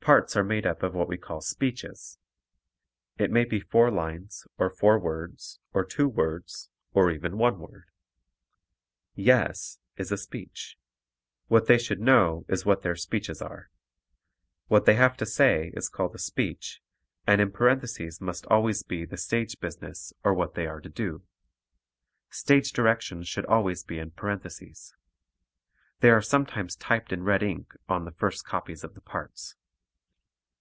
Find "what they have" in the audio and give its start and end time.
14.68-15.16